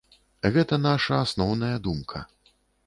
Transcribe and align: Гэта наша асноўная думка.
Гэта 0.55 0.79
наша 0.87 1.21
асноўная 1.29 1.73
думка. 1.91 2.27